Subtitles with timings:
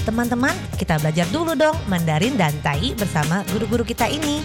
[0.00, 4.40] Teman-teman, kita belajar dulu dong Mandarin dan Tai bersama guru-guru kita ini.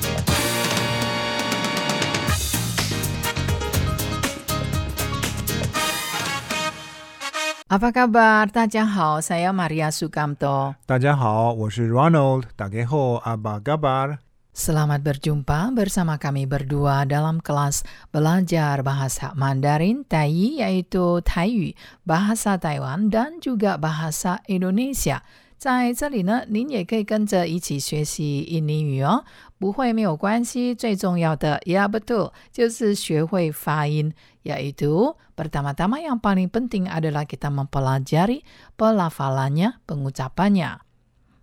[7.72, 8.52] Apa kabar?
[8.52, 10.76] Tadjahau, saya Maria Sukamto.
[10.84, 12.52] Tadjahau, saya Ronald.
[12.60, 14.20] Tadjahau, apa kabar?
[14.56, 21.76] Selamat berjumpa bersama kami berdua dalam kelas belajar bahasa Mandarin Tai yaitu Taiyu,
[22.08, 25.20] bahasa Taiwan dan juga bahasa Indonesia.
[25.65, 29.25] 在这里呢，您也可以跟着一起学习印尼语哦，
[29.59, 30.75] 不会没有关系。
[30.75, 34.15] 最重要的，ya betul，就是学会发音。
[34.43, 38.41] Yaitu pertama-tama yang paling penting adalah kita mempelajari
[38.81, 40.81] pelafalannya, pengucapannya.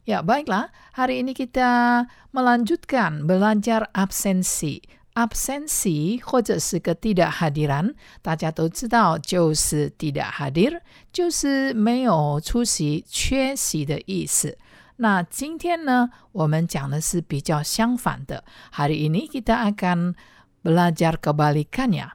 [0.08, 0.74] Ya, baiklah.
[0.98, 4.82] Hari ini kita melanjutkan belajar absensi.
[5.14, 10.80] Absensi 或者是ketidakhadiran，大家都知道就是 tidak hadir，
[11.12, 14.58] 就是没有出席、缺席的意思。
[14.98, 18.44] 那今天呢，我们讲的是比较相反的。
[18.74, 20.16] Hari ini kita akan
[20.64, 22.10] belajar kebalikannya,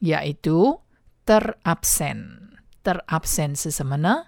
[0.00, 0.80] yaitu
[1.26, 2.48] terabsen.
[2.82, 4.26] Terabsen 是什么呢？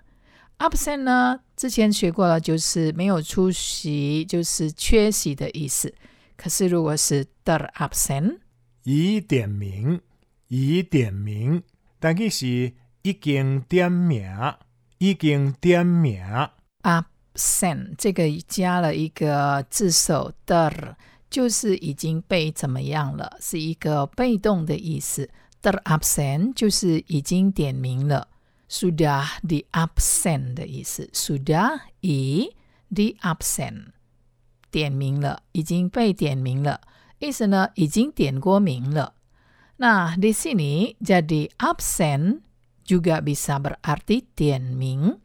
[0.59, 5.95] absent 呢，之前学过了，就是没有出席，就是缺席的意思。
[6.38, 8.40] 可是如果是 der absent，
[8.84, 10.02] 已点名，
[10.48, 11.64] 已点名，
[12.00, 14.24] 但佢是已经点名，
[14.98, 16.22] 已经点名。
[16.84, 20.96] absent 这个加了一个字首 der，
[21.30, 25.30] 就是已经被怎么样了，是一个被动的意思。
[25.62, 28.28] der absent 就是已经点名了。
[28.68, 32.50] sudah di absen 的意思，sudah i
[32.92, 33.94] di absen
[34.75, 36.81] 点名了，已经被点名了，
[37.19, 39.15] 意思呢已经点过名了。
[39.77, 42.41] 那 di sini jadi absen
[42.85, 45.19] juga bisa berarti 点名，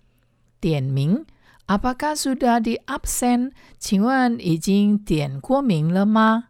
[0.60, 1.26] 点名。
[1.68, 3.52] Apakah sudah di absen？
[3.80, 6.50] 请问已经点过名了吗？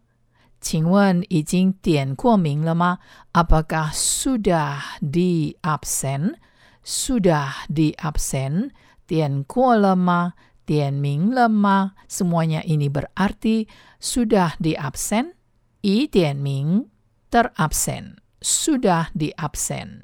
[0.60, 2.98] 请问已经点过名了吗？
[3.32, 8.70] Apakah sudah di absen？sudah di absen,
[9.06, 10.34] 点过了吗？
[10.64, 11.94] 点名了吗？
[12.08, 13.66] Semuanya ini berarti
[14.00, 15.34] sudah di absen,
[15.82, 16.90] 已点名
[17.30, 20.02] terabsen, sudah di absen,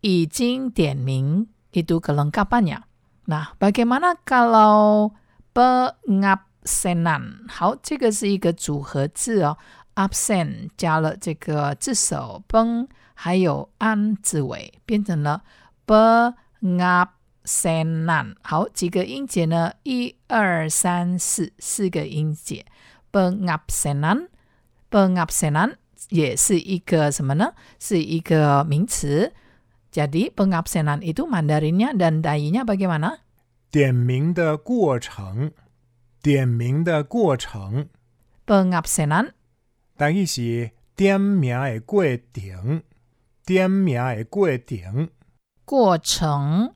[0.00, 2.82] 已经点名 itu kelengkapannya.
[3.26, 5.14] Nah, bagaimana kalau
[5.54, 7.48] pengabsenan？
[7.48, 9.56] 好，这个是一个组合字哦。
[9.94, 15.44] absen 加了这个字首 peng 还有 an 字尾，变成了
[17.49, 19.73] Pengabsenan 好，几个音节呢？
[19.81, 22.67] 一二三四，四个音节。
[23.11, 25.77] pengabsenan，pengabsenan
[26.09, 27.55] 也是一个什么呢？
[27.79, 29.33] 是一个名词。
[29.91, 33.21] Jadi pengabsenan itu Mandarinnya dan dayinya bagaimana？
[33.71, 35.51] 点名的过程，
[36.21, 37.87] 点名的过程。
[38.45, 39.31] pengabsenan
[39.97, 42.83] 但佢是点名的过程，
[43.43, 45.09] 点名的过程。
[45.65, 46.75] 过程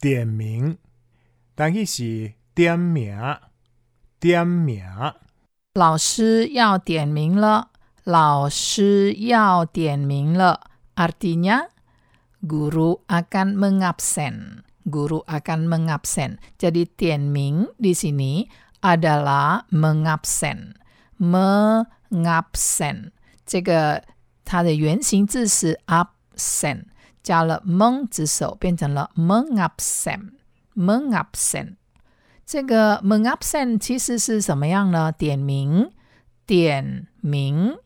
[0.00, 0.78] 点名，
[1.54, 3.16] 但佢是点名，
[4.20, 4.84] 点名。
[5.74, 7.70] 老师要点名了，
[8.04, 10.70] 老师要点名了。
[10.94, 11.68] Artinya
[12.42, 14.64] guru akan mengabsen.
[14.88, 16.38] Guru akan mengabsen.
[16.58, 18.48] Jadi 点名 di sini
[18.80, 20.74] adalah mengabsen.
[21.18, 23.10] mengabsen
[23.44, 24.02] 这个
[24.45, 26.85] 它的原型字是 absent，
[27.21, 30.31] 加了 meng 字首变成了 mengabsen。
[30.75, 31.75] mengabsen
[32.45, 35.11] 这个 mengabsen 其实是什么样呢？
[35.11, 35.91] 点名，
[36.45, 37.77] 点名。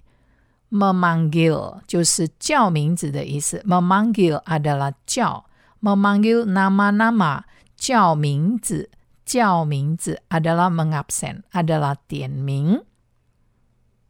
[0.69, 3.63] memanggil 就是叫名字的意思。
[3.65, 5.45] memanggil adala 叫
[5.81, 7.44] ，memanggil nama-nama
[7.77, 8.89] 叫名字，
[9.25, 12.81] 叫名字 adalah mengabsen adalah 点名。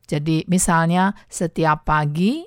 [0.07, 2.45] Jadi misalnya setiap pagi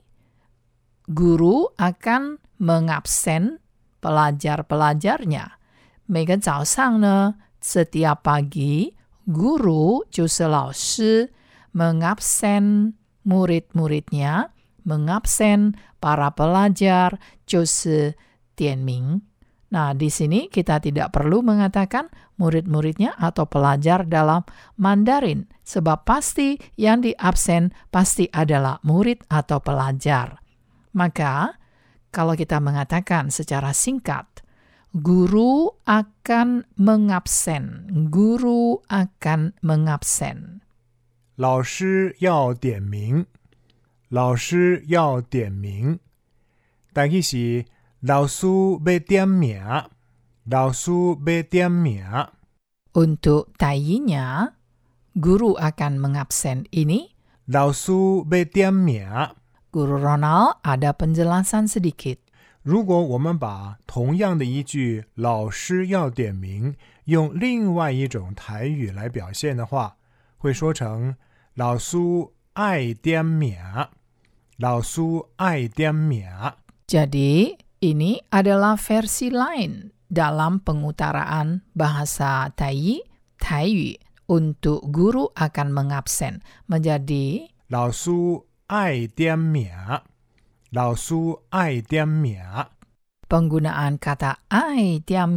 [1.08, 3.58] guru akan mengabsen
[4.02, 5.58] pelajar-pelajarnya。
[6.06, 8.94] 每个早上呢，setiap pagi
[9.26, 11.34] guru 就是老师
[11.74, 12.94] mengabsen
[13.26, 14.54] murid-muridnya
[14.86, 17.18] mengabsen para pelajar
[17.48, 18.14] 就是
[18.56, 19.24] 点名
[19.70, 22.08] Nah, di sini kita tidak perlu mengatakan
[22.38, 24.46] murid-muridnya atau pelajar dalam
[24.78, 30.40] Mandarin, sebab pasti yang diabsen pasti adalah murid atau pelajar.
[30.96, 31.60] Maka,
[32.14, 34.46] kalau kita mengatakan secara singkat,
[34.96, 40.64] guru akan mengabsen, guru akan mengabsen.
[41.36, 43.26] 老师要点名，
[44.08, 46.00] 老师要点名，
[46.94, 47.66] 但是是
[48.02, 49.62] 老师要点名，
[50.44, 52.04] 老师要点名。
[52.94, 54.54] Untuk tayinya,
[55.16, 57.12] guru akan mengabsen ini.
[57.46, 59.08] 老师要点名。
[59.72, 62.20] Guru Ronald ada penjelasan sedikit.
[62.62, 66.76] 如果我们把同样的一句“老师要点名”
[67.06, 69.98] 用另外一种台语来表现的话，
[70.38, 71.16] 会说成“
[71.54, 71.98] 老师
[72.54, 73.58] 爱点名”。
[74.58, 75.02] 老师
[75.36, 76.26] 爱点名。
[76.88, 83.01] Jadi, ini adalah versi lain dalam pengutaraan bahasa Tai,
[83.41, 83.97] Taiyu
[84.29, 88.37] untuk guru akan mengabsen menjadi Lao Su
[88.69, 89.09] Ai
[89.41, 89.97] Mia.
[90.77, 92.69] Lao Su Ai Mia.
[93.25, 95.33] Penggunaan kata ai tiam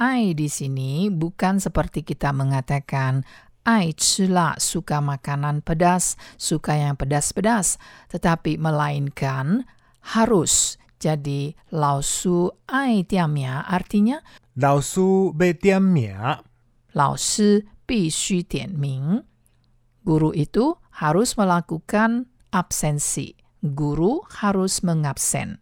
[0.00, 3.28] ai di sini bukan seperti kita mengatakan
[3.68, 7.76] ai cila suka makanan pedas, suka yang pedas-pedas,
[8.08, 9.68] tetapi melainkan
[10.16, 13.54] harus jadi laosu ai mia ya.
[13.66, 14.18] artinya
[14.56, 15.52] laosu bei
[15.82, 16.08] mia.
[16.08, 16.26] Ya.
[16.94, 18.40] Laosu bisu
[18.72, 19.20] ming.
[20.04, 23.34] Guru itu harus melakukan absensi.
[23.64, 25.58] Guru harus mengabsen.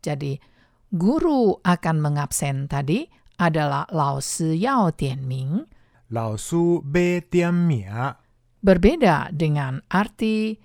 [0.00, 0.38] Jadi
[0.94, 4.90] guru akan mengabsen tadi adalah laosu yao
[5.20, 5.66] ming.
[6.10, 7.20] Laosu bei
[7.52, 7.84] mia.
[7.84, 8.02] Ya.
[8.58, 10.58] Berbeda dengan arti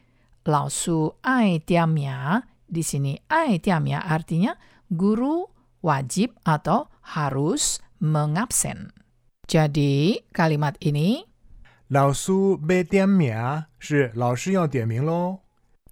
[0.48, 4.53] laosu ai mia Di sini ai tiamya artinya
[4.93, 5.49] guru
[5.81, 8.93] wajib atau harus mengabsen.
[9.49, 11.25] Jadi, kalimat ini
[11.89, 13.33] 老师要点名
[13.79, 15.41] 是老师要点名喽。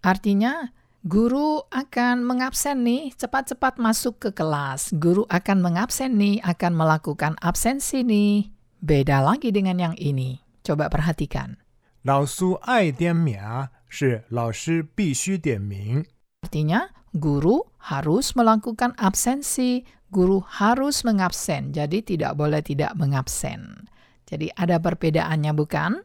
[0.05, 0.77] Artinya,
[1.09, 4.93] guru akan mengabsen nih, cepat-cepat masuk ke kelas.
[4.93, 8.53] Guru akan mengabsen nih, akan melakukan absensi nih.
[8.85, 10.45] Beda lagi dengan yang ini.
[10.61, 11.57] Coba perhatikan.
[12.05, 13.41] 老师爱点名
[13.89, 16.05] 是老师必须点名。
[16.45, 16.87] Artinya,
[17.17, 19.83] guru harus melakukan absensi,
[20.13, 23.91] guru harus mengabsen, jadi tidak boleh tidak mengabsen.
[24.27, 26.03] Jadi ada perbedaannya bukan?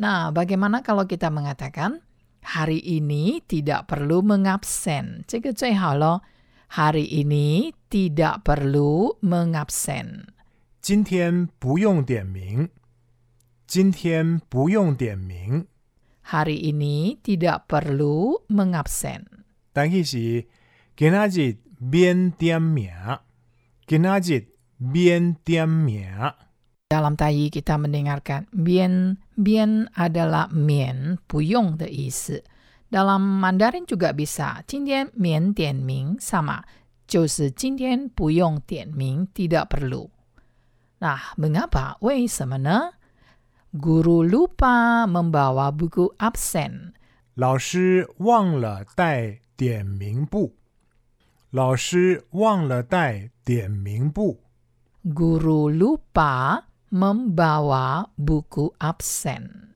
[0.00, 2.00] Nah, bagaimana kalau kita mengatakan
[2.40, 5.24] hari ini tidak perlu mengabsen?
[5.28, 6.22] 这个最好咯.
[6.70, 10.32] Hari ini tidak perlu mengabsen.
[10.80, 12.70] 今天不用点名。
[13.66, 15.66] 今天不用点名。
[16.22, 19.43] Hari ini tidak perlu mengabsen.
[19.74, 20.46] 但是是
[20.96, 22.90] 今仔日免点名。
[23.86, 24.48] 今仔日
[24.78, 26.06] 免点名。
[26.90, 32.42] Dalam tayi kita mendengarkan bien, bien adalah mien, puyong de isi.
[32.90, 36.66] Dalam Mandarin juga bisa, 今天免点名 sama,
[37.06, 40.10] 就是今天不用点名, tidak perlu.
[40.98, 41.94] Nah, mengapa?
[42.00, 42.98] 为什么呢?
[43.70, 46.94] Guru lupa membawa buku absen.
[47.34, 50.55] 老师忘了带 点名簿。
[51.51, 54.41] 老师忘了带点名簿。
[55.03, 59.75] Guru lupa membawa buku absen.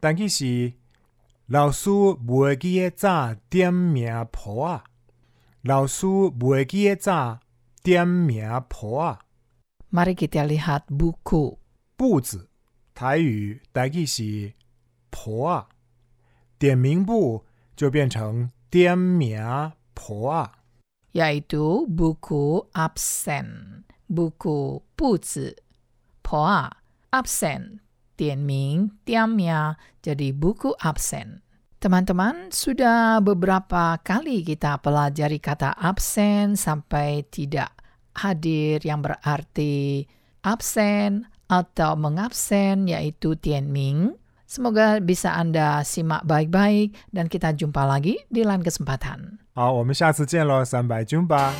[0.00, 0.72] 但是是
[1.46, 4.84] 老师袂记得早点名簿啊。
[5.62, 7.40] 老师袂记得早
[7.82, 9.20] 点名簿啊。
[9.90, 11.58] Mari kita lihat buku.
[11.96, 12.48] 簿子，
[12.94, 14.54] 台语台语是
[15.10, 15.68] 簿啊。
[16.58, 17.44] 点名簿
[17.76, 20.50] 就变成 Tiemia Poa
[21.14, 23.46] yaitu buku absen,
[24.10, 25.54] buku puzi,
[26.26, 26.66] poa,
[27.14, 27.78] absen,
[28.18, 31.46] tianming, tiamia, jadi buku absen.
[31.78, 37.70] Teman-teman, sudah beberapa kali kita pelajari kata absen sampai tidak
[38.18, 40.02] hadir yang berarti
[40.42, 44.18] absen atau mengabsen yaitu tianming.
[44.53, 49.37] Semoga bisa Anda simak baik-baik dan kita jumpa lagi di lain kesempatan.
[49.53, 51.53] 好，我们下次见喽，三百军吧。